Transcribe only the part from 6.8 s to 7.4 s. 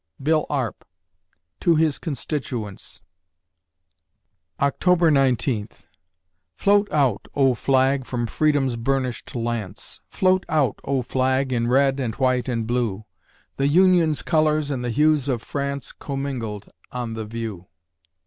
out,